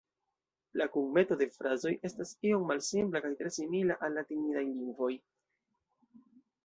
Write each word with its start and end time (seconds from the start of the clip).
La 0.81 0.85
kunmeto 0.93 1.37
de 1.41 1.47
frazoj 1.57 1.91
estas 2.09 2.31
iom 2.51 2.65
malsimpla 2.71 3.21
kaj 3.27 3.31
tre 3.43 3.53
simila 3.59 4.01
al 4.09 4.19
latinidaj 4.21 4.65
lingvoj. 4.71 5.11